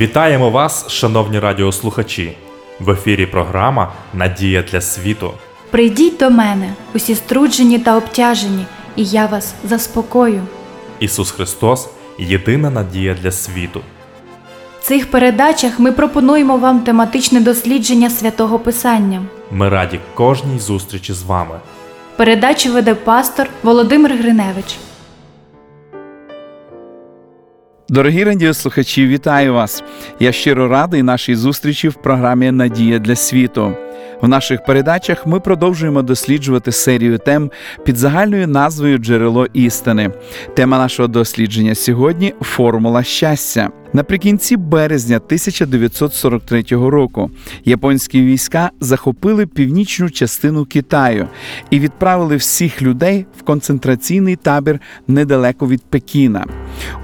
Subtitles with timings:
[0.00, 2.36] Вітаємо вас, шановні радіослухачі!
[2.80, 5.32] В ефірі програма Надія для світу.
[5.70, 8.66] Прийдіть до мене, усі струджені та обтяжені,
[8.96, 10.42] і я вас заспокою.
[11.00, 13.80] Ісус Христос єдина надія для світу.
[14.80, 19.22] В цих передачах ми пропонуємо вам тематичне дослідження святого Писання.
[19.50, 21.54] Ми раді кожній зустрічі з вами.
[22.16, 24.76] Передачу веде пастор Володимир Гриневич.
[27.90, 29.82] Дорогі радіослухачі, вітаю вас!
[30.20, 33.72] Я щиро радий нашій зустрічі в програмі Надія для світу.
[34.22, 37.50] В наших передачах ми продовжуємо досліджувати серію тем
[37.84, 40.10] під загальною назвою Джерело істини.
[40.56, 43.70] Тема нашого дослідження сьогодні формула щастя.
[43.92, 47.30] Наприкінці березня 1943 року
[47.64, 51.26] японські війська захопили північну частину Китаю
[51.70, 56.46] і відправили всіх людей в концентраційний табір недалеко від Пекіна.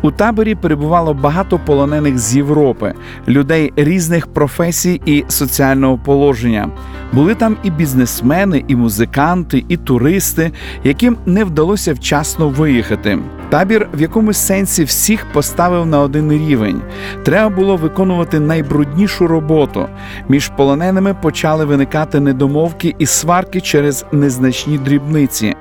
[0.03, 2.95] У таборі перебувало багато полонених з Європи,
[3.29, 6.71] людей різних професій і соціального положення.
[7.13, 10.53] Були там і бізнесмени, і музиканти, і туристи,
[10.85, 13.19] яким не вдалося вчасно виїхати.
[13.49, 16.76] Табір в якомусь сенсі всіх поставив на один рівень.
[17.25, 19.89] Треба було виконувати найбруднішу роботу.
[20.29, 25.55] Між полоненими почали виникати недомовки і сварки через незначні дрібниці.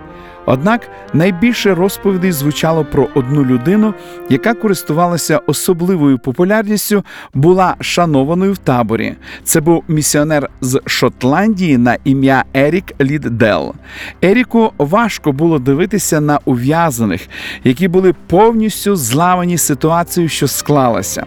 [0.46, 3.94] Однак найбільше розповідей звучало про одну людину,
[4.30, 9.16] яка користувалася особливою популярністю, була шанованою в таборі.
[9.44, 13.74] Це був місіонер з Шотландії на ім'я Ерік Ліддел.
[14.22, 17.30] Еріку важко було дивитися на ув'язаних,
[17.64, 21.26] які були повністю зламані ситуацією, що склалася.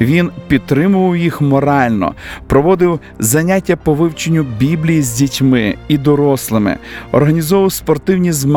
[0.00, 2.14] Він підтримував їх морально,
[2.46, 6.76] проводив заняття по вивченню Біблії з дітьми і дорослими,
[7.12, 8.49] організовував спортивні змагання,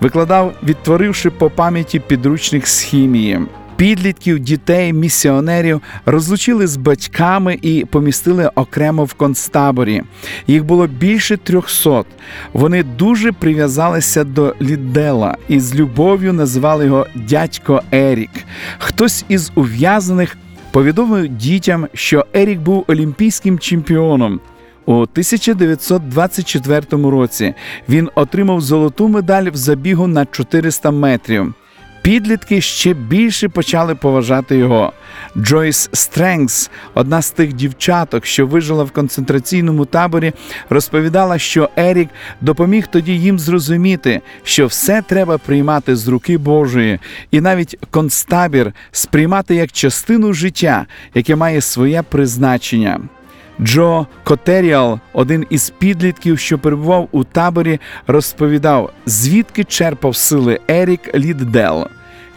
[0.00, 3.40] викладав, відтворивши по пам'яті підручник з хімії.
[3.78, 10.02] Підлітків, дітей, місіонерів розлучили з батьками і помістили окремо в концтаборі.
[10.46, 12.06] Їх було більше трьохсот.
[12.52, 18.30] Вони дуже прив'язалися до Ліддела і з любов'ю називали його дядько Ерік.
[18.78, 20.36] Хтось із ув'язаних
[20.70, 24.40] повідомив дітям, що Ерік був олімпійським чемпіоном.
[24.88, 27.54] У 1924 році
[27.88, 31.54] він отримав золоту медаль в забігу на 400 метрів.
[32.02, 34.92] Підлітки ще більше почали поважати його.
[35.36, 40.32] Джойс Стренгс, одна з тих дівчаток, що вижила в концентраційному таборі,
[40.70, 42.08] розповідала, що Ерік
[42.40, 46.98] допоміг тоді їм зрозуміти, що все треба приймати з руки Божої,
[47.30, 53.00] і навіть концтабір сприймати як частину життя, яке має своє призначення.
[53.60, 61.86] Джо Котеріал, один із підлітків, що перебував у таборі, розповідав, звідки черпав сили Ерік Ліддел.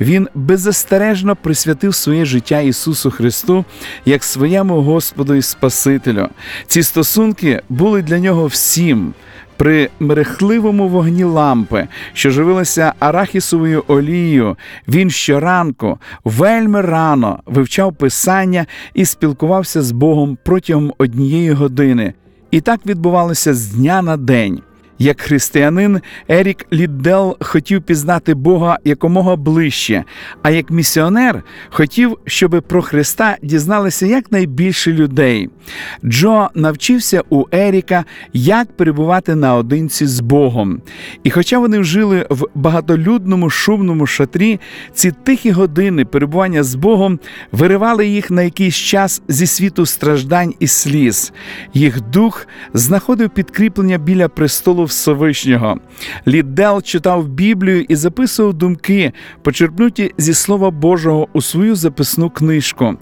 [0.02, 3.66] Він беззастережно присвятив своє життя Ісусу Христу
[4.06, 6.30] як своєму Господу і Спасителю.
[6.68, 9.14] Ці стосунки були для нього всім.
[9.62, 14.58] При мерехливому вогні лампи, що живилася арахісовою олією,
[14.88, 22.14] він щоранку, вельми рано вивчав писання і спілкувався з Богом протягом однієї години.
[22.52, 24.62] І так відбувалося з дня на день.
[25.02, 30.04] Як християнин, Ерік Ліддел хотів пізнати Бога якомога ближче,
[30.42, 35.50] а як місіонер хотів, щоб про Христа дізналися якнайбільше людей.
[36.06, 40.82] Джо навчився у Еріка, як перебувати наодинці з Богом.
[41.24, 44.60] І хоча вони жили в багатолюдному шумному шатрі,
[44.94, 47.20] ці тихі години перебування з Богом
[47.52, 51.34] виривали їх на якийсь час зі світу страждань і сліз.
[51.74, 55.78] Їх дух знаходив підкріплення біля престолу Всевишнього.
[56.28, 62.96] Ліддел читав Біблію і записував думки, почерпнуті зі Слова Божого у свою записну книжку.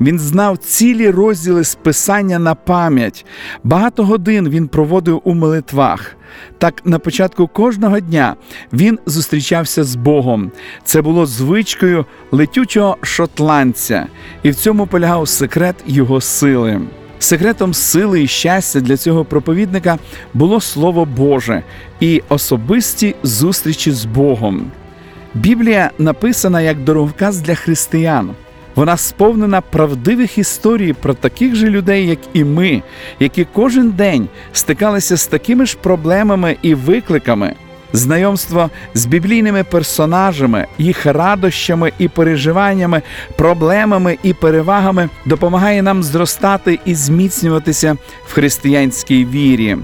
[0.00, 3.26] Він знав цілі розділи з писання на пам'ять.
[3.64, 6.16] Багато годин він проводив у молитвах.
[6.58, 8.36] Так, на початку кожного дня
[8.72, 10.52] він зустрічався з Богом.
[10.84, 14.06] Це було звичкою летючого шотландця,
[14.42, 16.80] і в цьому полягав секрет його сили.
[17.18, 19.98] Секретом сили і щастя для цього проповідника
[20.34, 21.62] було Слово Боже
[22.00, 24.70] і особисті зустрічі з Богом.
[25.34, 28.30] Біблія написана як дороговказ для християн.
[28.74, 32.82] Вона сповнена правдивих історій про таких же людей, як і ми,
[33.20, 37.54] які кожен день стикалися з такими ж проблемами і викликами.
[37.96, 43.02] Знайомство з біблійними персонажами, їх радощами і переживаннями,
[43.36, 47.96] проблемами і перевагами допомагає нам зростати і зміцнюватися
[48.26, 49.76] в християнській вірі.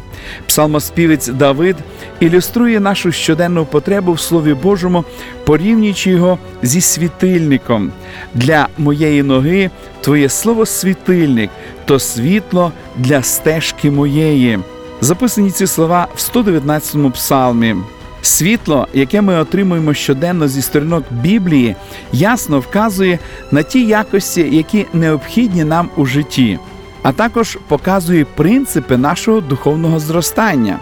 [0.46, 1.76] Псалмоспівець Давид
[2.20, 5.04] ілюструє нашу щоденну потребу в Слові Божому,
[5.44, 7.92] порівнюючи його зі світильником.
[8.34, 9.70] Для моєї ноги
[10.00, 11.50] Твоє слово світильник,
[11.84, 14.58] то світло для стежки моєї.
[15.00, 17.76] Записані ці слова в 119-му псалмі.
[18.22, 21.76] Світло, яке ми отримуємо щоденно зі сторінок Біблії,
[22.12, 23.18] ясно вказує
[23.50, 26.58] на ті якості, які необхідні нам у житті,
[27.02, 30.78] а також показує принципи нашого духовного зростання.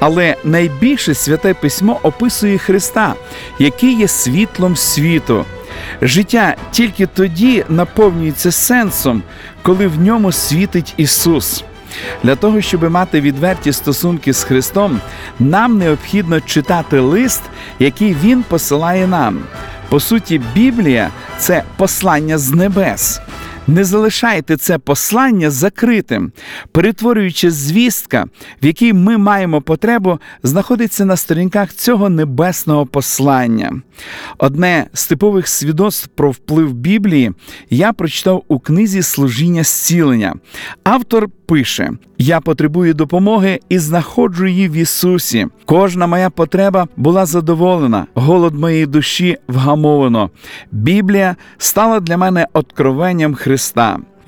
[0.00, 3.14] Але найбільше святе письмо описує Христа,
[3.58, 5.44] який є світлом світу.
[6.02, 9.22] Життя тільки тоді наповнюється сенсом,
[9.62, 11.64] коли в ньому світить Ісус.
[12.22, 15.00] Для того, щоб мати відверті стосунки з Христом,
[15.38, 17.42] нам необхідно читати лист,
[17.78, 19.40] який Він посилає нам.
[19.88, 23.20] По суті, Біблія це послання з небес.
[23.68, 26.32] Не залишайте це послання закритим,
[26.72, 28.26] перетворюючи звістка,
[28.62, 33.82] в якій ми маємо потребу, знаходиться на сторінках цього небесного послання.
[34.38, 37.32] Одне з типових свідоцтв про вплив Біблії
[37.70, 40.34] я прочитав у книзі Служіння зцілення.
[40.84, 45.46] Автор пише: Я потребую допомоги і знаходжу її в Ісусі.
[45.64, 50.30] Кожна моя потреба була задоволена, голод моєї душі вгамовано.
[50.72, 53.57] Біблія стала для мене откровенням Христа.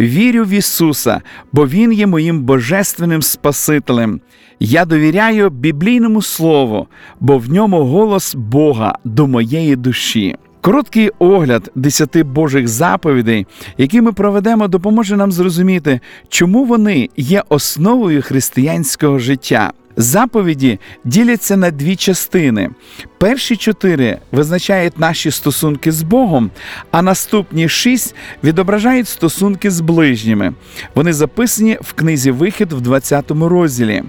[0.00, 1.20] Вірю в Ісуса,
[1.52, 4.20] бо Він є моїм божественним Спасителем.
[4.60, 6.86] Я довіряю біблійному слову,
[7.20, 10.36] бо в ньому голос Бога до моєї душі.
[10.60, 13.46] Короткий огляд десяти Божих заповідей,
[13.78, 19.72] які ми проведемо, допоможе нам зрозуміти, чому вони є основою християнського життя.
[20.00, 22.70] Заповіді діляться на дві частини.
[23.18, 26.50] Перші чотири визначають наші стосунки з Богом,
[26.90, 28.14] а наступні шість
[28.44, 30.54] відображають стосунки з ближніми.
[30.94, 34.02] Вони записані в книзі Вихід в 20 розділі.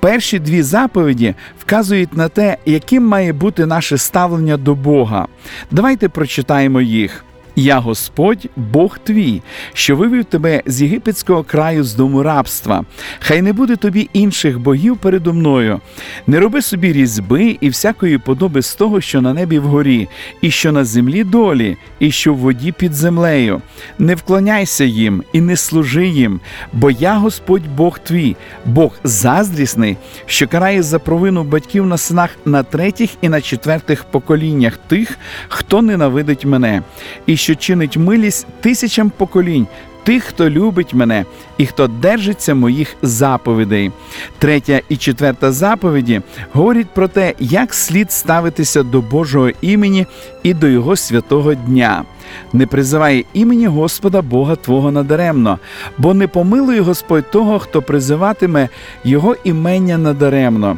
[0.00, 5.26] Перші дві заповіді вказують на те, яким має бути наше ставлення до Бога.
[5.70, 7.24] Давайте прочитаємо їх.
[7.56, 9.42] Я Господь, Бог твій,
[9.74, 12.84] що вивів тебе з єгипетського краю з дому рабства.
[13.20, 15.80] Хай не буде тобі інших богів передо мною.
[16.26, 20.08] Не роби собі різьби і всякої подоби з того, що на небі вгорі,
[20.40, 23.62] і що на землі долі, і що в воді під землею.
[23.98, 26.40] Не вклоняйся їм і не служи їм,
[26.72, 29.96] бо я Господь Бог твій, Бог заздрісний,
[30.26, 35.82] що карає за провину батьків на синах на третіх і на четвертих поколіннях тих, хто
[35.82, 36.82] ненавидить мене.
[37.26, 39.66] І що чинить милість тисячам поколінь.
[40.04, 41.24] Тих, хто любить мене
[41.58, 43.90] і хто держиться моїх заповідей.
[44.38, 46.20] Третя і четверта заповіді
[46.52, 50.06] говорять про те, як слід ставитися до Божого імені
[50.42, 52.04] і до Його святого дня.
[52.52, 55.58] Не призивай імені Господа Бога Твого надаремно,
[55.98, 58.68] бо не помилує Господь того, хто призиватиме
[59.04, 60.76] Його імення надаремно.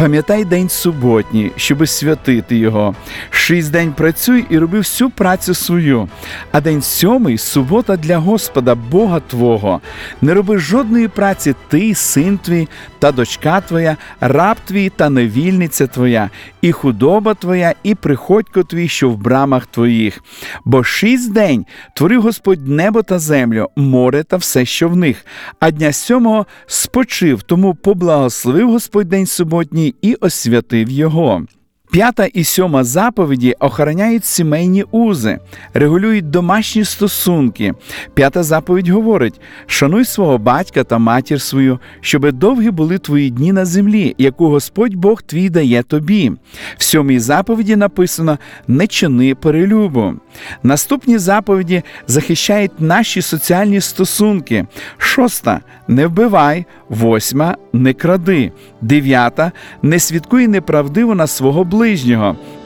[0.00, 2.94] Пам'ятай день суботній, щоби святити його.
[3.30, 6.08] Шість день працюй і роби всю працю свою.
[6.52, 9.80] А день сьомий субота для Господа, Бога Твого.
[10.20, 12.68] Не роби жодної праці ти, син твій
[12.98, 16.30] та дочка твоя, раб твій та невільниця твоя,
[16.60, 20.22] і худоба твоя, і приходько твій, що в брамах твоїх.
[20.64, 25.26] Бо шість день творив Господь небо та землю, море та все, що в них.
[25.60, 31.46] А дня сьомого спочив, тому поблагословив Господь день суботній і освятив його.
[31.90, 35.38] П'ята і сьома заповіді охороняють сімейні узи,
[35.74, 37.74] регулюють домашні стосунки.
[38.14, 43.64] П'ята заповідь говорить: шануй свого батька та матір свою, щоби довгі були твої дні на
[43.64, 46.32] землі, яку Господь Бог твій дає тобі.
[46.76, 50.14] В сьомій заповіді написано: не чини перелюбу.
[50.62, 54.66] Наступні заповіді захищають наші соціальні стосунки.
[54.98, 61.79] Шоста не вбивай, восьма не кради, дев'ята не свідкуй неправдиво на свого ближнього.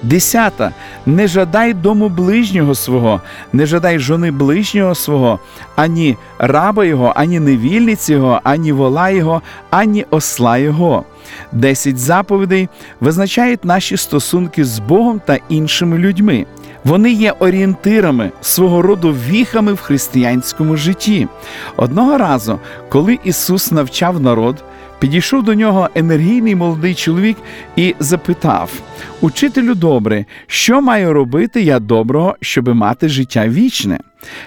[0.02, 0.72] Десята
[1.06, 3.20] не жадай дому ближнього свого,
[3.52, 5.38] не жадай жони ближнього свого,
[5.76, 11.04] ані раба його, ані невільниці його, ані вола його, ані осла його.
[11.52, 12.68] Десять заповідей
[13.00, 16.46] визначають наші стосунки з Богом та іншими людьми.
[16.84, 21.28] Вони є орієнтирами, свого роду віхами в християнському житті.
[21.76, 24.64] Одного разу, коли Ісус навчав народ,
[24.98, 27.36] підійшов до нього енергійний молодий чоловік
[27.76, 28.70] і запитав:
[29.20, 33.98] Учителю добре, що маю робити я доброго, щоби мати життя вічне?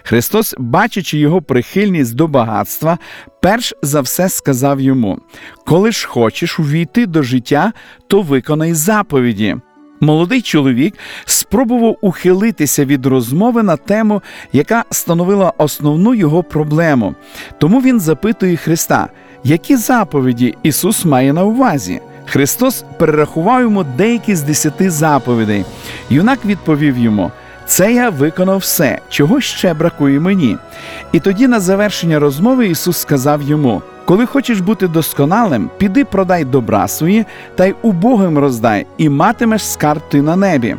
[0.04, 2.98] Христос, бачачи його прихильність до багатства,
[3.42, 5.20] перш за все сказав йому:
[5.66, 7.74] Коли ж хочеш увійти до життя,
[8.08, 9.56] то виконай заповіді.
[10.00, 10.94] Молодий чоловік
[11.26, 14.22] спробував ухилитися від розмови на тему,
[14.54, 17.16] яка становила основну його проблему.
[17.60, 19.10] Тому він запитує Христа,
[19.44, 22.02] які заповіді Ісус має на увазі.
[22.26, 25.66] Христос перерахував йому деякі з десяти заповідей.
[26.10, 27.32] Юнак відповів йому:
[27.66, 30.58] Це я виконав все, чого ще бракує мені.
[31.12, 36.88] І тоді, на завершення розмови, Ісус сказав йому: Коли хочеш бути досконалим, піди продай добра
[36.88, 37.26] свої
[37.56, 40.76] та й убогим роздай, і матимеш скарб ти на небі.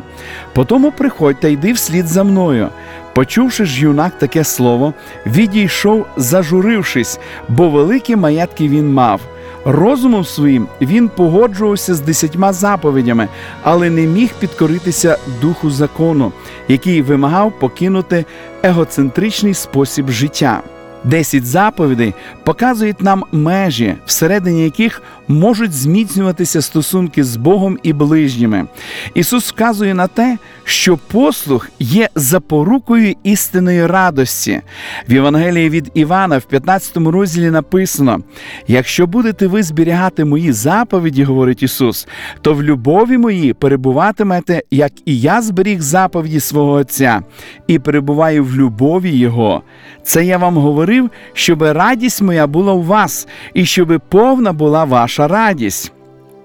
[0.53, 2.67] Потому приходь та йди вслід за мною.
[3.13, 4.93] Почувши ж юнак таке слово,
[5.25, 9.21] відійшов, зажурившись, бо великі маятки він мав.
[9.65, 13.27] Розумом своїм він погоджувався з десятьма заповідями,
[13.63, 16.31] але не міг підкоритися духу закону,
[16.67, 18.25] який вимагав покинути
[18.63, 20.61] егоцентричний спосіб життя.
[21.03, 22.13] Десять заповідей
[22.43, 28.65] показують нам межі, всередині яких можуть зміцнюватися стосунки з Богом і ближніми.
[29.13, 34.61] Ісус вказує на те, що послух є запорукою істинної радості.
[35.09, 38.19] В Євангелії від Івана в 15 розділі написано:
[38.67, 42.07] якщо будете ви зберігати мої заповіді, говорить Ісус,
[42.41, 47.21] то в любові моїй перебуватимете, як і я зберіг заповіді свого Отця,
[47.67, 49.61] і перебуваю в любові Його.
[50.03, 50.55] Це я вам
[50.89, 55.91] говорив, щоб радість моя була у вас, і щоб повна була ваша радість.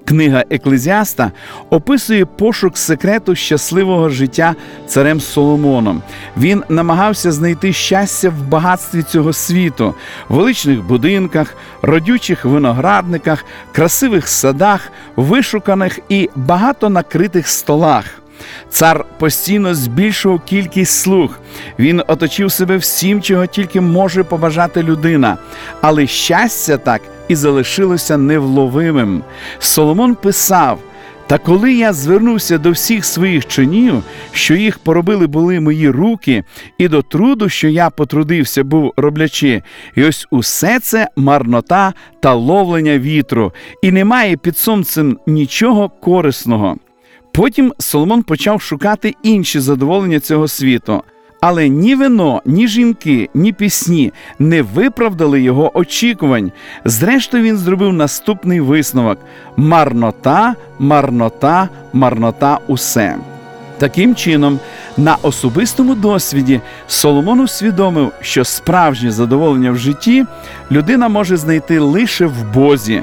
[0.06, 1.32] Книга Еклезіаста
[1.70, 4.54] описує пошук секрету щасливого життя
[4.86, 6.02] царем Соломоном.
[6.36, 9.94] Він намагався знайти щастя в багатстві цього світу,
[10.28, 18.23] величних будинках, родючих виноградниках, красивих садах, вишуканих і багато накритих столах.
[18.70, 21.38] Цар постійно збільшував кількість слуг.
[21.78, 25.38] Він оточив себе всім, чого тільки може побажати людина,
[25.80, 29.22] але щастя так і залишилося невловимим.
[29.58, 30.78] Соломон писав.
[31.26, 36.44] Та коли я звернувся до всіх своїх чинів, що їх поробили були мої руки,
[36.78, 39.62] і до труду, що я потрудився, був роблячи,
[39.94, 46.76] і ось усе це марнота та ловлення вітру, і немає під сонцем нічого корисного.
[47.34, 51.02] Потім Соломон почав шукати інші задоволення цього світу.
[51.40, 56.52] Але ні вино, ні жінки, ні пісні не виправдали його очікувань.
[56.84, 59.18] Зрештою, він зробив наступний висновок:
[59.56, 63.16] марнота, марнота, марнота усе.
[63.78, 64.60] Таким чином,
[64.96, 70.24] на особистому досвіді Соломон усвідомив, що справжнє задоволення в житті
[70.70, 73.02] людина може знайти лише в Бозі,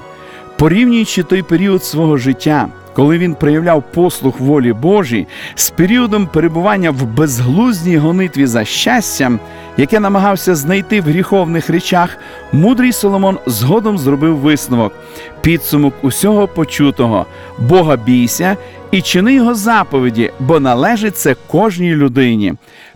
[0.58, 7.04] порівнюючи той період свого життя коли він проявляв послух волі Божій з періодом перебування в
[7.04, 9.40] безглуздій гонитві за щастям,
[9.78, 12.18] яке намагався знайти в гріховних речах,
[12.52, 14.94] мудрий Соломон згодом зробив висновок:
[15.42, 17.26] підсумок усього почутого,
[17.60, 18.58] Бога бійся
[18.92, 22.54] і чини його заповіді, бо належить це кожній людині.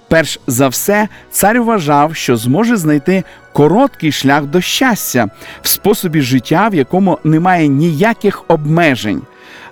[0.08, 3.24] Перш за все, цар вважав, що зможе знайти
[3.54, 5.28] короткий шлях до щастя
[5.62, 9.22] в способі життя, в якому немає ніяких обмежень.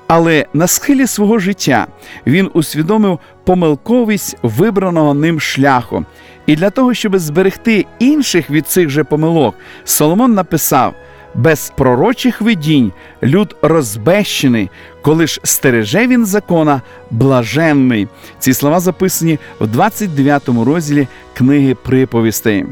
[0.07, 1.87] Але на схилі свого життя
[2.27, 6.05] він усвідомив помилковість вибраного ним шляху.
[6.45, 10.93] І для того, щоб зберегти інших від цих же помилок, Соломон написав:
[11.35, 12.91] без пророчих видінь
[13.23, 14.69] люд розбещений,
[15.01, 16.81] коли ж стереже він закона,
[17.11, 18.07] блаженний.
[18.39, 22.65] Ці слова записані в 29 розділі книги приповістей.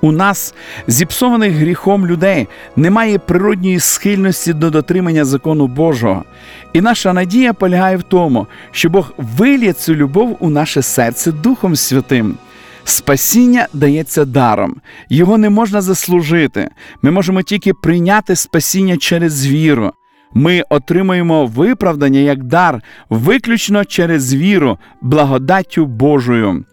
[0.00, 0.54] У нас,
[0.86, 6.24] зіпсованих гріхом людей, немає природньої схильності до дотримання закону Божого.
[6.72, 11.76] І наша надія полягає в тому, що Бог вилє цю любов у наше серце Духом
[11.76, 12.34] Святим.
[12.84, 14.76] Спасіння дається даром,
[15.08, 16.70] його не можна заслужити.
[17.02, 19.92] Ми можемо тільки прийняти спасіння через віру.
[20.34, 26.64] Ми отримуємо виправдання як дар виключно через віру, благодаттю Божою.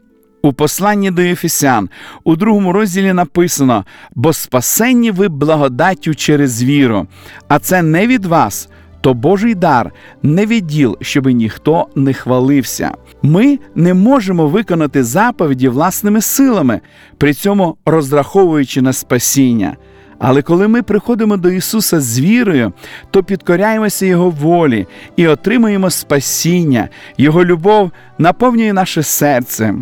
[0.45, 1.89] У посланні до Ефесян
[2.23, 3.85] у другому розділі написано:
[4.15, 7.07] бо спасенні ви благодаттю через віру,
[7.47, 8.69] а це не від вас,
[9.01, 9.91] то Божий дар,
[10.23, 12.91] не від діл, щоби ніхто не хвалився.
[13.21, 16.81] Ми не можемо виконати заповіді власними силами,
[17.17, 19.77] при цьому розраховуючи на спасіння.
[20.19, 22.73] Але коли ми приходимо до Ісуса з вірою,
[23.11, 29.75] то підкоряємося Його волі і отримуємо спасіння, Його любов наповнює наше серце.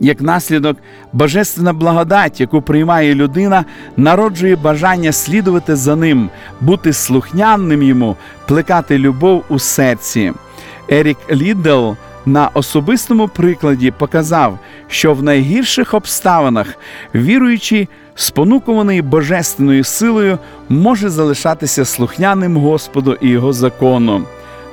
[0.00, 0.76] Як наслідок,
[1.12, 3.64] божественна благодать, яку приймає людина,
[3.96, 10.32] народжує бажання слідувати за ним, бути слухняним йому, плекати любов у серці.
[10.88, 11.90] Ерік Ліддл
[12.26, 14.58] на особистому прикладі показав,
[14.88, 16.74] що в найгірших обставинах
[17.14, 24.24] віруючий, спонукуваний божественною силою, може залишатися слухняним Господу і Його закону.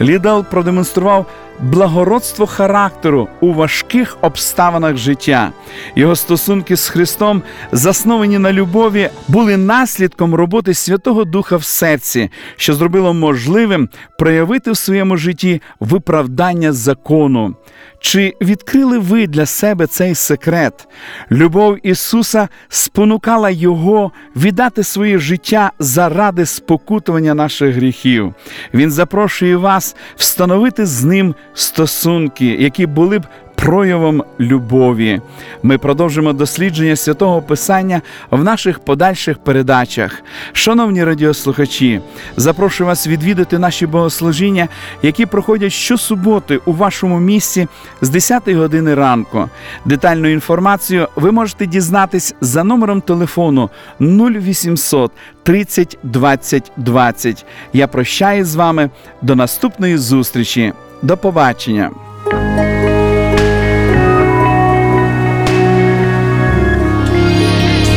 [0.02, 1.26] Лідал продемонстрував
[1.60, 5.52] благородство характеру у важких обставинах життя.
[5.96, 7.42] Його стосунки з Христом,
[7.72, 13.90] засновані на любові, були наслідком роботи Святого Духа в серці, що зробило можливим
[14.20, 17.56] проявити в своєму житті виправдання закону.
[18.00, 20.88] Чи відкрили ви для себе цей секрет?
[21.32, 28.34] Любов Ісуса спонукала Його віддати своє життя заради спокутування наших гріхів.
[28.74, 33.26] Він запрошує вас встановити з ним стосунки, які були б
[33.62, 35.22] проявом любові.
[35.64, 40.24] Ми продовжимо дослідження святого Писання в наших подальших передачах.
[40.54, 42.02] Шановні радіослухачі,
[42.38, 44.68] запрошую вас відвідати наші богослужіння,
[45.02, 47.68] які проходять щосуботи у вашому місці
[48.02, 49.50] з 10 години ранку.
[49.86, 53.70] Детальну інформацію ви можете дізнатись за номером телефону
[54.00, 55.12] 0800
[55.44, 57.46] 30 20 20.
[57.74, 58.90] Я прощаюсь з вами
[59.22, 60.74] до наступної зустрічі.
[61.02, 61.92] До побачення.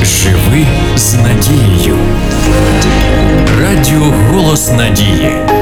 [0.03, 1.97] Живи з надією.
[3.61, 5.54] Радіо Голос Надії.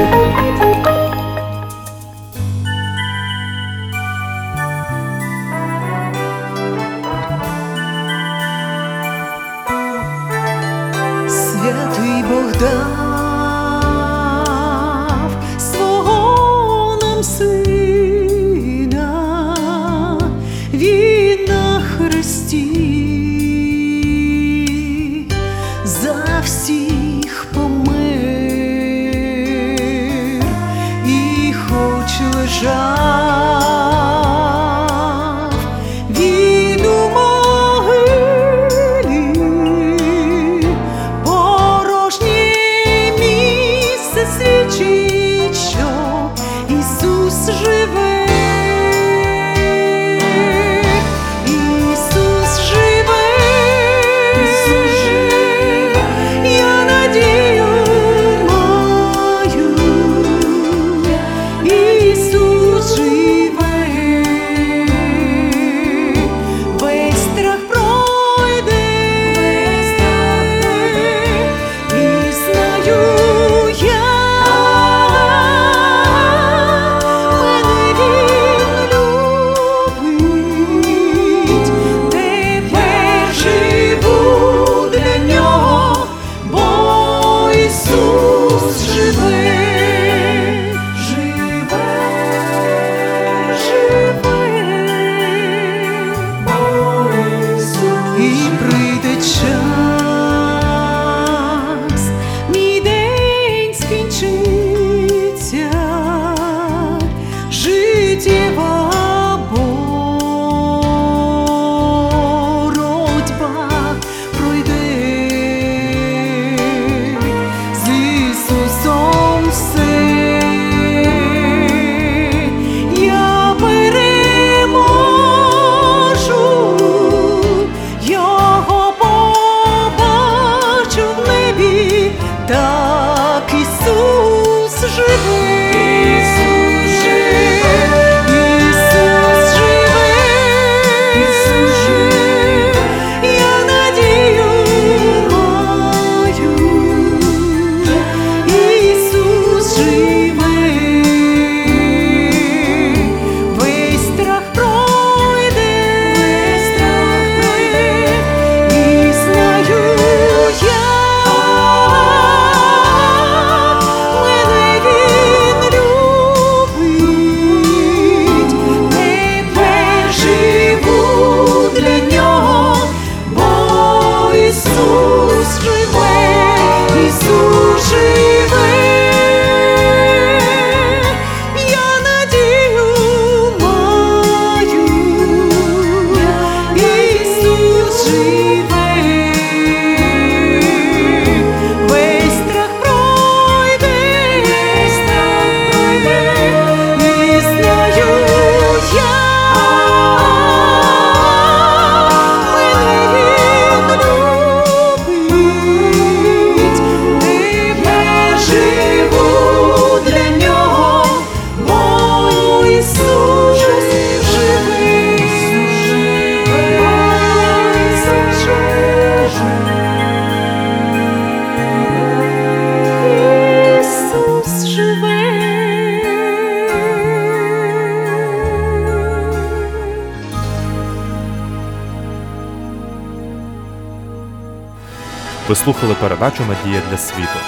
[235.53, 237.39] Ви слухали передачу Надія для світу.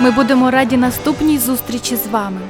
[0.00, 2.40] Ми будемо раді наступній зустрічі з вами.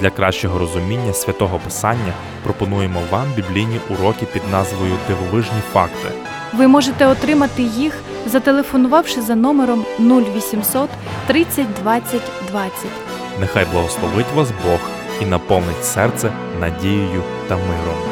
[0.00, 6.08] Для кращого розуміння святого Писання пропонуємо вам біблійні уроки під назвою Дивовижні факти.
[6.52, 7.94] Ви можете отримати їх,
[8.26, 10.90] зателефонувавши за номером 0800
[11.26, 12.72] 30 20 20.
[13.40, 14.80] Нехай благословить вас Бог
[15.20, 18.11] і наповнить серце надією та миром.